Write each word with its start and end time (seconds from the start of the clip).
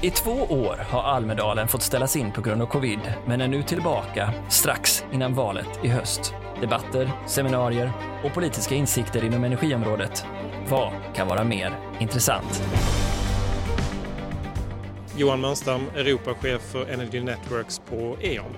I 0.00 0.10
två 0.10 0.30
år 0.30 0.86
har 0.90 1.02
Almedalen 1.02 1.68
fått 1.68 1.82
ställas 1.82 2.16
in 2.16 2.32
på 2.32 2.40
grund 2.40 2.62
av 2.62 2.66
covid, 2.66 3.00
men 3.26 3.40
är 3.40 3.48
nu 3.48 3.62
tillbaka 3.62 4.30
strax 4.48 5.04
innan 5.12 5.34
valet 5.34 5.84
i 5.84 5.88
höst. 5.88 6.34
Debatter, 6.60 7.10
seminarier 7.26 7.92
och 8.24 8.34
politiska 8.34 8.74
insikter 8.74 9.24
inom 9.24 9.44
energiområdet. 9.44 10.26
Vad 10.68 10.92
kan 11.14 11.28
vara 11.28 11.44
mer 11.44 11.78
intressant? 11.98 12.62
Johan 15.16 15.40
Mörnstam, 15.40 15.80
Europachef 15.96 16.62
för 16.62 16.86
Energy 16.86 17.20
Networks 17.20 17.78
på 17.78 18.16
E.ON. 18.20 18.56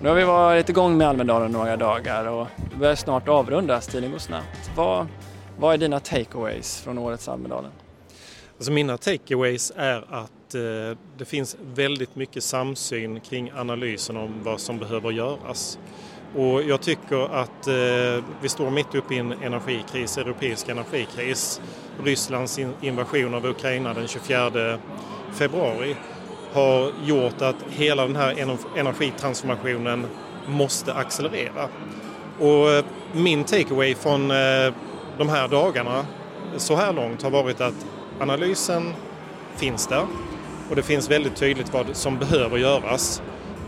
Nu 0.00 0.08
har 0.08 0.16
vi 0.16 0.24
varit 0.24 0.68
igång 0.68 0.96
med 0.96 1.08
Almedalen 1.08 1.52
några 1.52 1.76
dagar 1.76 2.24
och 2.24 2.46
det 2.70 2.76
börjar 2.76 2.94
snart 2.94 3.28
avrundas, 3.28 3.86
tiden 3.86 4.10
går 4.10 4.18
snabbt. 4.18 4.70
Vad, 4.76 5.06
vad 5.58 5.74
är 5.74 5.78
dina 5.78 6.00
takeaways 6.00 6.80
från 6.80 6.98
årets 6.98 7.28
Almedalen? 7.28 7.70
Alltså 8.56 8.72
mina 8.72 8.96
takeaways 8.96 9.72
är 9.76 10.04
att 10.10 10.54
eh, 10.54 10.98
det 11.18 11.24
finns 11.24 11.56
väldigt 11.74 12.16
mycket 12.16 12.44
samsyn 12.44 13.20
kring 13.20 13.52
analysen 13.56 14.16
om 14.16 14.34
vad 14.42 14.60
som 14.60 14.78
behöver 14.78 15.10
göras. 15.10 15.78
Och 16.36 16.62
jag 16.62 16.80
tycker 16.80 17.34
att 17.34 17.66
eh, 17.66 18.24
vi 18.42 18.48
står 18.48 18.70
mitt 18.70 18.94
uppe 18.94 19.14
i 19.14 19.18
en 19.18 19.32
energikris, 19.32 20.18
europeisk 20.18 20.68
energikris. 20.68 21.60
Rysslands 22.04 22.60
invasion 22.80 23.34
av 23.34 23.46
Ukraina 23.46 23.94
den 23.94 24.08
24 24.08 24.78
februari 25.32 25.96
har 26.52 26.92
gjort 27.04 27.42
att 27.42 27.56
hela 27.70 28.02
den 28.02 28.16
här 28.16 28.56
energitransformationen 28.76 30.06
måste 30.46 30.94
accelerera. 30.94 31.68
Och 32.38 32.70
eh, 32.70 32.84
min 33.12 33.44
takeaway 33.44 33.94
från 33.94 34.30
eh, 34.30 34.72
de 35.18 35.28
här 35.28 35.48
dagarna 35.48 36.06
så 36.56 36.76
här 36.76 36.92
långt 36.92 37.22
har 37.22 37.30
varit 37.30 37.60
att 37.60 37.86
analysen 38.20 38.94
finns 39.56 39.86
där 39.86 40.06
och 40.70 40.76
det 40.76 40.82
finns 40.82 41.10
väldigt 41.10 41.36
tydligt 41.36 41.72
vad 41.72 41.86
som 41.92 42.18
behöver 42.18 42.58
göras. 42.58 43.22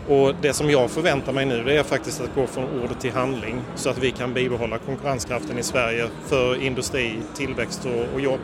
Och 0.09 0.35
det 0.41 0.53
som 0.53 0.69
jag 0.69 0.91
förväntar 0.91 1.33
mig 1.33 1.45
nu 1.45 1.63
det 1.63 1.77
är 1.77 1.83
faktiskt 1.83 2.21
att 2.21 2.35
gå 2.35 2.47
från 2.47 2.63
ord 2.63 2.99
till 2.99 3.11
handling 3.11 3.61
så 3.75 3.89
att 3.89 3.97
vi 3.97 4.11
kan 4.11 4.33
bibehålla 4.33 4.77
konkurrenskraften 4.77 5.59
i 5.59 5.63
Sverige 5.63 6.07
för 6.25 6.63
industri, 6.63 7.19
tillväxt 7.35 7.85
och, 7.85 8.13
och 8.13 8.21
jobb. 8.21 8.39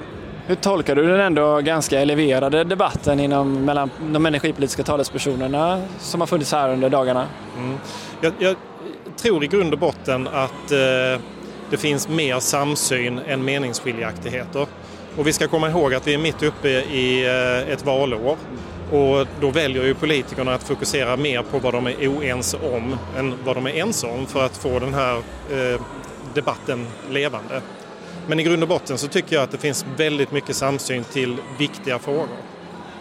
Hur 0.47 0.55
tolkar 0.55 0.95
du 0.95 1.07
den 1.07 1.19
ändå 1.19 1.61
ganska 1.61 1.99
eleverade 1.99 2.63
debatten 2.63 3.19
inom, 3.19 3.65
mellan 3.65 3.89
de 4.11 4.25
energipolitiska 4.25 4.83
talespersonerna 4.83 5.81
som 5.99 6.19
har 6.19 6.27
funnits 6.27 6.51
här 6.51 6.69
under 6.69 6.89
dagarna? 6.89 7.27
Mm. 7.57 7.77
Jag, 8.21 8.33
jag, 8.39 8.55
tror 9.15 9.43
i 9.43 9.47
grund 9.47 9.73
och 9.73 9.79
botten 9.79 10.27
att 10.27 10.71
eh, 10.71 11.21
det 11.69 11.77
finns 11.77 12.09
mer 12.09 12.39
samsyn 12.39 13.19
än 13.27 13.45
meningsskiljaktigheter. 13.45 14.67
Och 15.17 15.27
vi 15.27 15.33
ska 15.33 15.47
komma 15.47 15.69
ihåg 15.69 15.93
att 15.93 16.07
vi 16.07 16.13
är 16.13 16.17
mitt 16.17 16.43
uppe 16.43 16.69
i 16.69 17.25
eh, 17.25 17.73
ett 17.73 17.85
valår 17.85 18.37
och 18.91 19.27
då 19.41 19.49
väljer 19.49 19.83
ju 19.83 19.93
politikerna 19.93 20.53
att 20.53 20.63
fokusera 20.63 21.17
mer 21.17 21.41
på 21.41 21.59
vad 21.59 21.73
de 21.73 21.87
är 21.87 22.07
oense 22.07 22.57
om 22.57 22.97
än 23.17 23.33
vad 23.45 23.55
de 23.55 23.67
är 23.67 23.71
ense 23.71 24.07
om 24.07 24.25
för 24.25 24.45
att 24.45 24.57
få 24.57 24.79
den 24.79 24.93
här 24.93 25.17
eh, 25.51 25.81
debatten 26.33 26.87
levande. 27.09 27.61
Men 28.27 28.39
i 28.39 28.43
grund 28.43 28.63
och 28.63 28.69
botten 28.69 28.97
så 28.97 29.07
tycker 29.07 29.35
jag 29.35 29.43
att 29.43 29.51
det 29.51 29.57
finns 29.57 29.85
väldigt 29.97 30.31
mycket 30.31 30.55
samsyn 30.55 31.03
till 31.03 31.37
viktiga 31.57 31.99
frågor. 31.99 32.27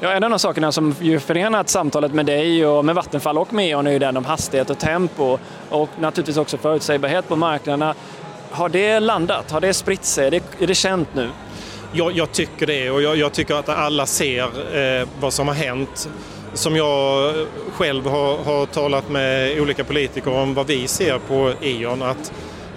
Ja, 0.01 0.11
en 0.13 0.25
av 0.25 0.31
de 0.31 0.39
sakerna 0.39 0.73
som 0.73 0.95
ju 1.01 1.21
förenat 1.21 1.69
samtalet 1.69 2.15
med 2.15 2.27
dig 2.27 2.67
och 2.67 2.85
med 2.85 2.95
Vattenfall 2.95 3.39
och 3.39 3.53
med 3.53 3.69
E.ON 3.69 3.87
är 3.87 3.91
ju 3.91 3.99
den 3.99 4.17
om 4.17 4.25
hastighet 4.25 4.71
och 4.71 4.79
tempo 4.79 5.39
och 5.71 5.89
naturligtvis 6.01 6.37
också 6.37 6.59
förutsägbarhet 6.59 7.29
på 7.29 7.37
marknaderna. 7.37 7.95
Har 8.51 8.69
det 8.69 9.01
landat? 9.01 9.51
Har 9.51 9.61
det 9.61 9.75
spritt 9.75 10.05
sig? 10.05 10.27
Är 10.27 10.31
det, 10.31 10.43
är 10.59 10.67
det 10.67 10.75
känt 10.75 11.15
nu? 11.15 11.29
Jag, 11.93 12.13
jag, 12.13 12.33
tycker 12.33 12.67
det 12.67 12.91
och 12.91 13.03
jag, 13.03 13.17
jag 13.17 13.33
tycker 13.33 13.55
att 13.55 13.69
alla 13.69 14.07
ser 14.07 14.77
eh, 15.01 15.09
vad 15.21 15.33
som 15.33 15.49
har 15.49 15.55
hänt. 15.55 16.09
Som 16.55 16.77
jag 16.77 17.35
själv 17.73 18.07
har, 18.07 18.37
har, 18.37 18.67
talat 18.67 19.11
med 19.11 19.61
olika 19.61 19.85
politiker 19.85 20.33
om 20.33 20.55
vad 20.55 20.67
vi 20.67 20.89
ser 20.89 21.19
på 21.19 21.53
E.ON. 21.61 22.03
Att 22.03 22.33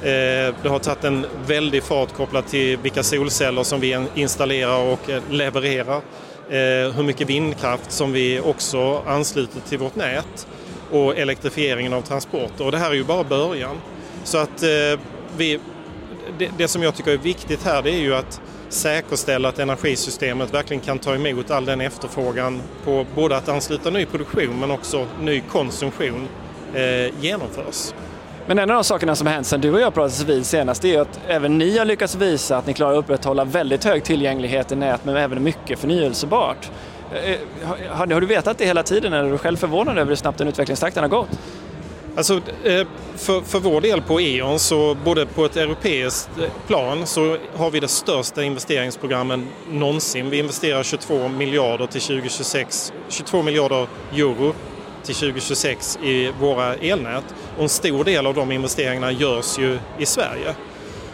Eh, 0.06 0.54
det 0.64 0.70
har 0.70 0.80
tagit 0.80 1.04
en 1.04 1.26
väldig 1.48 1.84
fart 1.84 2.14
kopplat 2.14 2.48
till 2.48 2.78
vilka 2.78 3.04
solceller 3.04 3.64
som 3.64 3.80
vi 3.80 4.06
installerar 4.16 4.92
och 4.94 5.10
eh, 5.10 5.22
levererar. 5.30 6.02
Eh, 6.50 6.94
hur 6.96 7.04
mycket 7.04 7.30
vindkraft 7.30 7.92
som 7.92 8.12
vi 8.12 8.40
också 8.40 9.04
ansluter 9.08 9.60
till 9.70 9.78
vårt 9.78 9.96
nät 9.96 10.48
och 10.92 11.18
elektrifieringen 11.18 11.94
av 11.94 12.02
transporter. 12.02 12.66
Och 12.66 12.72
det 12.72 12.78
här 12.78 12.90
är 12.90 12.94
ju 12.94 13.04
bara 13.04 13.24
början. 13.24 13.76
Så 14.24 14.38
att 14.38 14.64
eh, 14.64 15.00
vi, 15.38 15.60
det, 16.38 16.50
det 16.58 16.68
som 16.68 16.84
jag 16.84 16.96
tycker 16.96 17.12
är 17.12 17.18
viktigt 17.18 17.64
här 17.64 17.82
det 17.82 17.92
är 17.92 18.02
ju 18.02 18.16
att 18.16 18.42
säkerställa 18.70 19.50
att 19.50 19.60
energisystemet 19.60 20.54
verkligen 20.54 20.82
kan 20.82 21.00
ta 21.00 21.16
emot 21.16 21.52
all 21.52 21.66
den 21.66 21.82
efterfrågan 21.82 22.62
på 22.84 23.06
både 23.16 23.38
att 23.38 23.50
ansluta 23.50 23.90
ny 23.90 24.06
produktion 24.06 24.60
men 24.60 24.72
också 24.72 25.06
ny 25.22 25.42
konsumtion 25.42 26.28
eh, 26.74 27.24
genomförs. 27.24 27.94
Men 28.48 28.60
en 28.60 28.70
av 28.70 28.76
de 28.76 28.84
sakerna 28.84 29.16
som 29.16 29.28
har 29.28 29.34
hänt 29.34 29.48
sedan 29.48 29.62
du 29.62 29.72
och 29.72 29.80
jag 29.80 29.94
pratades 29.94 30.24
vid 30.24 30.46
senast 30.46 30.86
är 30.86 31.02
att 31.02 31.20
även 31.28 31.58
ni 31.58 31.78
har 31.78 31.86
lyckats 31.86 32.16
visa 32.16 32.58
att 32.58 32.68
ni 32.68 32.74
klarar 32.74 32.94
att 32.94 33.00
upprätthålla 33.00 33.44
väldigt 33.44 33.84
hög 33.84 34.04
tillgänglighet 34.04 34.72
i 34.72 34.76
nät 34.76 35.06
men 35.06 35.18
även 35.18 35.44
mycket 35.44 35.80
förnyelsebart. 35.80 36.72
Eh, 37.14 37.38
har, 37.68 38.08
har 38.08 38.22
du 38.22 38.28
vetat 38.28 38.58
det 38.58 38.66
hela 38.66 38.84
tiden 38.84 39.14
eller 39.14 39.26
är 39.28 39.32
du 39.32 39.38
själv 39.38 39.58
förvånad 39.58 39.98
över 39.98 40.10
hur 40.10 40.16
snabbt 40.16 40.38
den 40.38 40.48
utvecklingstakten 40.48 41.04
har 41.04 41.10
gått? 41.10 41.40
Alltså, 42.16 42.42
eh, 42.64 42.88
för, 43.16 43.42
för 43.42 43.60
vår 43.60 43.82
del 43.82 44.02
på 44.02 44.22
E.ON, 44.22 44.60
så 44.60 44.96
både 45.04 45.26
på 45.26 45.46
ett 45.46 45.58
europeiskt 45.58 46.30
eh, 46.38 46.50
plan 46.68 47.08
så 47.08 47.38
har 47.56 47.72
vi 47.72 47.80
det 47.80 47.88
största 47.88 48.44
investeringsprogrammen 48.44 49.48
någonsin. 49.72 50.30
Vi 50.30 50.40
investerar 50.40 50.84
22 50.84 51.28
miljarder 51.28 51.88
till 51.88 52.02
2026, 52.02 52.94
22 53.10 53.42
miljarder 53.42 53.88
euro 54.14 54.54
till 55.04 55.16
2026 55.16 56.00
i 56.04 56.32
våra 56.40 56.76
elnät. 56.76 57.24
Och 57.58 57.64
en 57.64 57.70
stor 57.70 58.04
del 58.04 58.28
av 58.28 58.34
de 58.34 58.52
investeringarna 58.52 59.12
görs 59.12 59.60
ju 59.60 59.80
i 60.00 60.06
Sverige. 60.06 60.56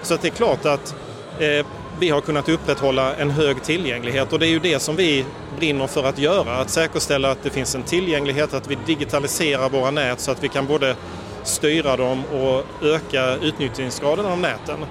Så 0.02 0.14
att 0.14 0.22
det 0.22 0.28
är 0.28 0.30
klart 0.30 0.66
att 0.66 0.96
eh, 1.40 1.66
vi 2.02 2.10
har 2.10 2.22
kunnat 2.22 2.50
upprätthålla 2.50 3.16
en 3.16 3.30
hög 3.30 3.64
tillgänglighet 3.64 4.34
och 4.34 4.40
det 4.40 4.48
är 4.48 4.50
ju 4.50 4.60
det 4.60 4.80
som 4.80 4.96
vi 4.96 5.26
brinner 5.58 5.88
för 5.88 6.04
att 6.04 6.18
göra. 6.18 6.58
Att 6.58 6.70
säkerställa 6.70 7.32
att 7.32 7.44
det 7.44 7.50
finns 7.50 7.76
en 7.76 7.84
tillgänglighet, 7.84 8.54
att 8.54 8.68
vi 8.68 8.78
digitaliserar 8.86 9.70
våra 9.70 9.92
nät 9.92 10.20
så 10.20 10.32
att 10.32 10.44
vi 10.44 10.48
kan 10.48 10.68
både 10.68 10.96
styra 11.44 11.98
dem 11.98 12.24
och 12.26 12.86
öka 12.86 13.36
utnyttjningsgraden 13.36 14.26
av 14.26 14.40
näten. 14.40 14.86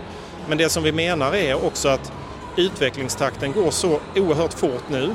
Men 0.49 0.59
det 0.59 0.69
som 0.69 0.82
vi 0.82 0.93
menar 0.93 1.34
är 1.34 1.65
också 1.65 1.88
att 1.88 2.12
utvecklingstakten 2.56 3.53
går 3.53 3.70
så 3.70 4.00
oerhört 4.16 4.54
fort 4.54 4.84
nu 4.88 5.15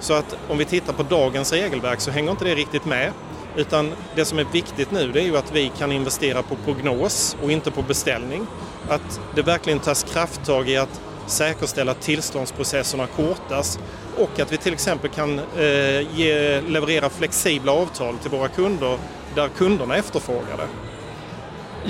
så 0.00 0.14
att 0.14 0.36
om 0.48 0.58
vi 0.58 0.64
tittar 0.64 0.92
på 0.92 1.02
dagens 1.02 1.52
regelverk 1.52 2.00
så 2.00 2.10
hänger 2.10 2.30
inte 2.30 2.44
det 2.44 2.54
riktigt 2.54 2.84
med. 2.84 3.12
Utan 3.56 3.92
det 4.14 4.24
som 4.24 4.38
är 4.38 4.46
viktigt 4.52 4.90
nu 4.90 5.12
det 5.12 5.20
är 5.20 5.24
ju 5.24 5.36
att 5.36 5.52
vi 5.52 5.72
kan 5.78 5.92
investera 5.92 6.42
på 6.42 6.56
prognos 6.56 7.36
och 7.42 7.52
inte 7.52 7.70
på 7.70 7.82
beställning. 7.82 8.46
Att 8.88 9.20
det 9.34 9.42
verkligen 9.42 9.78
tas 9.78 10.02
krafttag 10.02 10.68
i 10.68 10.76
att 10.76 11.00
säkerställa 11.26 11.92
att 11.92 12.00
tillståndsprocesserna 12.00 13.06
kortas 13.06 13.78
och 14.16 14.40
att 14.40 14.52
vi 14.52 14.56
till 14.56 14.72
exempel 14.72 15.10
kan 15.10 15.38
eh, 15.38 16.18
ge, 16.18 16.60
leverera 16.60 17.10
flexibla 17.10 17.72
avtal 17.72 18.18
till 18.18 18.30
våra 18.30 18.48
kunder 18.48 18.98
där 19.34 19.48
kunderna 19.48 19.96
efterfrågar 19.96 20.56
det. 20.56 20.68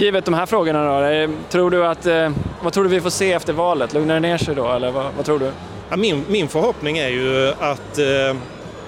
Givet 0.00 0.24
de 0.24 0.34
här 0.34 0.46
frågorna 0.46 1.00
då, 1.00 1.06
eh, 1.06 1.30
tror 1.50 1.70
du 1.70 1.86
att, 1.86 2.06
eh, 2.06 2.30
vad 2.62 2.72
tror 2.72 2.84
du 2.84 2.90
vi 2.90 3.00
får 3.00 3.10
se 3.10 3.32
efter 3.32 3.52
valet? 3.52 3.92
Lugnar 3.92 4.14
det 4.14 4.20
ner 4.20 4.38
sig 4.38 4.54
då 4.54 4.72
eller 4.72 4.90
vad, 4.90 5.06
vad 5.16 5.24
tror 5.24 5.38
du? 5.38 5.52
Ja, 5.90 5.96
min, 5.96 6.24
min 6.28 6.48
förhoppning 6.48 6.98
är 6.98 7.08
ju 7.08 7.52
att 7.60 7.98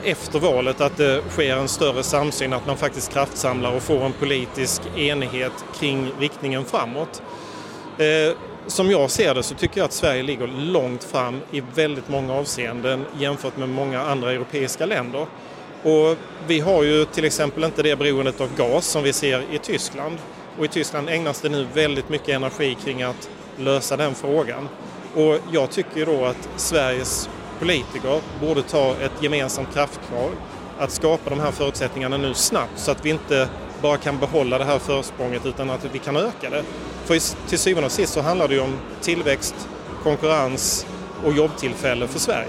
efter 0.04 0.38
valet 0.38 0.80
att 0.80 0.96
det 0.96 1.22
sker 1.30 1.56
en 1.56 1.68
större 1.68 2.02
samsyn, 2.02 2.52
att 2.52 2.66
man 2.66 2.76
faktiskt 2.76 3.12
kraftsamlar 3.12 3.76
och 3.76 3.82
får 3.82 4.04
en 4.04 4.12
politisk 4.12 4.82
enighet 4.96 5.52
kring 5.80 6.12
riktningen 6.18 6.64
framåt. 6.64 7.22
Som 8.68 8.90
jag 8.90 9.10
ser 9.10 9.34
det 9.34 9.42
så 9.42 9.54
tycker 9.54 9.80
jag 9.80 9.84
att 9.84 9.92
Sverige 9.92 10.22
ligger 10.22 10.46
långt 10.46 11.04
fram 11.04 11.40
i 11.50 11.62
väldigt 11.74 12.08
många 12.08 12.34
avseenden 12.34 13.04
jämfört 13.18 13.56
med 13.56 13.68
många 13.68 14.00
andra 14.00 14.32
europeiska 14.32 14.86
länder. 14.86 15.26
Och 15.82 16.16
vi 16.46 16.60
har 16.60 16.82
ju 16.82 17.04
till 17.04 17.24
exempel 17.24 17.64
inte 17.64 17.82
det 17.82 17.96
beroendet 17.96 18.40
av 18.40 18.56
gas 18.56 18.86
som 18.86 19.02
vi 19.02 19.12
ser 19.12 19.44
i 19.52 19.58
Tyskland. 19.58 20.18
Och 20.58 20.64
i 20.64 20.68
Tyskland 20.68 21.08
ägnas 21.08 21.40
det 21.40 21.48
nu 21.48 21.66
väldigt 21.74 22.08
mycket 22.08 22.28
energi 22.28 22.76
kring 22.84 23.02
att 23.02 23.30
lösa 23.56 23.96
den 23.96 24.14
frågan. 24.14 24.68
Och 25.14 25.38
jag 25.52 25.70
tycker 25.70 26.06
då 26.06 26.24
att 26.24 26.48
Sveriges 26.56 27.28
politiker 27.58 28.20
borde 28.40 28.62
ta 28.62 28.94
ett 29.02 29.22
gemensamt 29.22 29.74
krafttag 29.74 30.30
att 30.78 30.90
skapa 30.90 31.30
de 31.30 31.40
här 31.40 31.50
förutsättningarna 31.50 32.16
nu 32.16 32.34
snabbt 32.34 32.78
så 32.78 32.90
att 32.90 33.04
vi 33.04 33.10
inte 33.10 33.48
bara 33.82 33.96
kan 33.96 34.18
behålla 34.18 34.58
det 34.58 34.64
här 34.64 34.78
försprånget 34.78 35.46
utan 35.46 35.70
att 35.70 35.84
vi 35.92 35.98
kan 35.98 36.16
öka 36.16 36.50
det. 36.50 36.62
För 37.04 37.48
till 37.48 37.58
syvende 37.58 37.86
och 37.86 37.92
sist 37.92 38.12
så 38.12 38.20
handlar 38.20 38.48
det 38.48 38.54
ju 38.54 38.60
om 38.60 38.78
tillväxt, 39.00 39.54
konkurrens 40.02 40.86
och 41.24 41.32
jobbtillfällen 41.32 42.08
för 42.08 42.18
Sverige. 42.18 42.48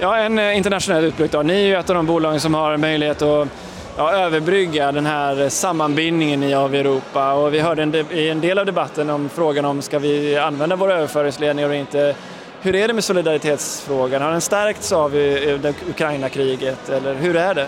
Ja, 0.00 0.16
en 0.16 0.38
eh, 0.38 0.56
internationell 0.56 1.04
utblick 1.04 1.32
då. 1.32 1.42
Ni 1.42 1.54
är 1.54 1.66
ju 1.66 1.74
ett 1.74 1.90
av 1.90 1.96
de 1.96 2.06
bolagen 2.06 2.40
som 2.40 2.54
har 2.54 2.76
möjlighet 2.76 3.22
att 3.22 3.48
ja, 3.96 4.12
överbrygga 4.12 4.92
den 4.92 5.06
här 5.06 5.48
sammanbindningen 5.48 6.42
i 6.42 6.54
av 6.54 6.74
Europa 6.74 7.32
och 7.32 7.54
vi 7.54 7.60
hörde 7.60 7.82
en 7.82 7.94
i 7.94 8.28
en 8.28 8.40
del 8.40 8.58
av 8.58 8.66
debatten 8.66 9.10
om 9.10 9.28
frågan 9.28 9.64
om 9.64 9.82
ska 9.82 9.98
vi 9.98 10.36
använda 10.36 10.76
våra 10.76 10.94
överföringsledningar 10.94 11.68
och 11.68 11.74
inte 11.74 12.14
Hur 12.60 12.74
är 12.74 12.88
det 12.88 12.94
med 12.94 13.04
solidaritetsfrågan? 13.04 14.22
Har 14.22 14.30
den 14.30 14.40
stärkts 14.40 14.92
av 14.92 15.16
eh, 15.16 15.72
Ukraina-kriget 15.90 16.88
eller 16.88 17.14
hur 17.14 17.36
är 17.36 17.54
det? 17.54 17.66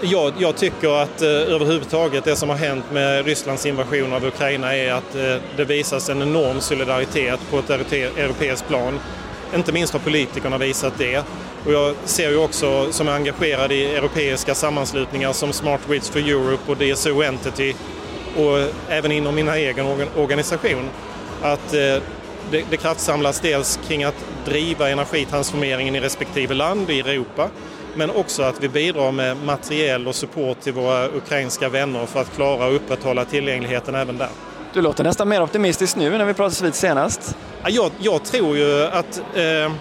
Jag, 0.00 0.32
jag, 0.38 0.56
tycker 0.56 1.02
att 1.02 1.22
eh, 1.22 1.28
överhuvudtaget 1.28 2.24
det 2.24 2.36
som 2.36 2.48
har 2.48 2.56
hänt 2.56 2.84
med 2.92 3.26
Rysslands 3.26 3.66
invasion 3.66 4.12
av 4.12 4.24
Ukraina 4.24 4.76
är 4.76 4.92
att 4.92 5.14
eh, 5.14 5.36
det 5.56 5.64
visas 5.64 6.08
en 6.08 6.22
enorm 6.22 6.60
solidaritet 6.60 7.40
på 7.50 7.58
ett 7.58 7.70
europeiskt 7.70 8.68
plan. 8.68 9.00
Inte 9.54 9.72
minst 9.72 9.92
har 9.92 10.00
politikerna 10.00 10.58
visat 10.58 10.92
det. 10.98 11.24
Och 11.66 11.72
jag 11.72 11.94
ser 12.04 12.30
ju 12.30 12.36
också 12.36 12.92
som 12.92 13.08
är 13.08 13.12
engagerad 13.12 13.72
i 13.72 13.84
europeiska 13.84 14.54
sammanslutningar 14.54 15.32
som 15.32 15.52
Smart 15.52 15.80
Grids 15.88 16.10
for 16.10 16.18
Europe 16.18 16.70
och 16.70 16.76
DSO 16.76 17.22
Entity 17.22 17.74
och 18.36 18.58
även 18.88 19.12
inom 19.12 19.34
min 19.34 19.48
egen 19.48 19.86
organisation 20.16 20.88
att 21.42 21.74
eh, 21.74 22.02
det, 22.50 22.64
det 22.70 22.76
kraftsamlas 22.76 23.40
dels 23.40 23.78
kring 23.88 24.04
att 24.04 24.24
driva 24.44 24.90
energitransformeringen 24.90 25.96
i 25.96 26.00
respektive 26.00 26.54
land 26.54 26.90
i 26.90 27.00
Europa 27.00 27.50
men 27.96 28.10
också 28.10 28.42
att 28.42 28.62
vi 28.62 28.68
bidrar 28.68 29.12
med 29.12 29.36
materiell 29.36 30.08
och 30.08 30.14
support 30.14 30.60
till 30.60 30.72
våra 30.72 31.08
ukrainska 31.08 31.68
vänner 31.68 32.06
för 32.06 32.20
att 32.20 32.34
klara 32.34 32.66
och 32.66 32.74
upprätthålla 32.74 33.24
tillgängligheten 33.24 33.94
även 33.94 34.18
där. 34.18 34.28
Du 34.72 34.80
låter 34.82 35.04
nästan 35.04 35.28
mer 35.28 35.42
optimistisk 35.42 35.96
nu 35.96 36.18
när 36.18 36.24
vi 36.24 36.34
pratade 36.34 36.64
vid 36.64 36.74
senast. 36.74 37.36
Jag, 37.66 37.90
jag 37.98 38.24
tror 38.24 38.56
ju 38.56 38.84
att 38.84 39.22
eh, 39.34 39.72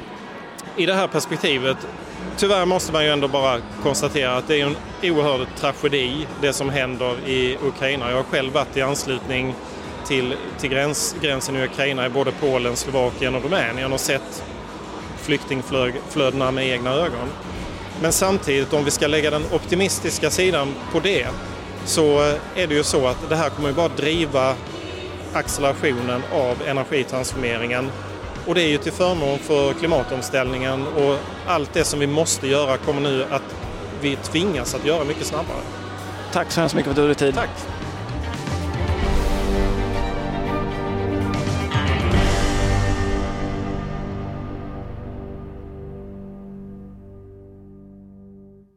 i 0.76 0.86
det 0.86 0.94
här 0.94 1.08
perspektivet 1.08 1.78
Tyvärr 2.38 2.66
måste 2.66 2.94
man 2.94 3.04
ju 3.04 3.10
ändå 3.10 3.28
bara 3.28 3.60
konstatera 3.84 4.38
att 4.38 4.48
det 4.48 4.62
är 4.62 4.66
en 4.66 4.76
oerhörd 5.04 5.48
tragedi 5.58 6.28
det 6.42 6.54
som 6.54 6.70
händer 6.70 7.30
i 7.30 7.58
Ukraina. 7.64 8.10
Jag 8.10 8.18
har 8.18 8.24
själv 8.24 8.54
varit 8.54 8.78
i 8.78 8.82
anslutning 8.82 9.56
till, 10.08 10.36
till 10.60 10.70
gräns, 10.70 11.16
gränsen 11.22 11.56
i 11.56 11.64
Ukraina 11.64 12.06
i 12.06 12.10
både 12.10 12.32
Polen, 12.32 12.76
Slovakien 12.76 13.36
och 13.36 13.44
Rumänien 13.44 13.94
och 13.94 14.00
sett 14.00 14.44
flyktingflödena 15.18 16.52
med 16.52 16.68
egna 16.68 16.94
ögon. 16.94 17.30
Men 18.02 18.12
samtidigt, 18.12 18.74
om 18.74 18.86
vi 18.86 18.92
ska 18.92 19.08
lägga 19.08 19.32
den 19.32 19.44
optimistiska 19.52 20.30
sidan 20.30 20.76
på 20.92 21.00
det, 21.00 21.28
så 21.86 22.20
är 22.56 22.68
det 22.68 22.76
ju 22.76 22.84
så 22.84 23.08
att 23.08 23.30
det 23.30 23.36
här 23.36 23.50
kommer 23.50 23.70
ju 23.70 23.76
bara 23.76 23.88
driva 23.88 24.56
accelerationen 25.34 26.22
av 26.34 26.58
energitransformeringen. 26.68 27.92
Och 28.48 28.56
det 28.56 28.62
är 28.62 28.68
ju 28.68 28.78
till 28.78 28.92
förmån 28.92 29.40
för 29.40 29.74
klimatomställningen 29.74 30.88
och 30.88 31.18
allt 31.48 31.74
det 31.74 31.84
som 31.84 32.00
vi 32.00 32.08
måste 32.08 32.48
göra 32.48 32.78
kommer 32.78 33.02
nu 33.02 33.26
att 33.32 33.56
vi 34.02 34.16
tvingas 34.16 34.76
att 34.76 34.86
göra 34.86 35.04
mycket 35.04 35.26
snabbare. 35.26 35.62
Tack 36.34 36.52
så 36.52 36.60
hemskt 36.60 36.76
mycket 36.76 36.86
för 36.86 36.92
att 36.92 36.96
du 36.96 37.02
hade 37.02 37.16
tid. 37.16 37.36
Tack. 37.36 37.50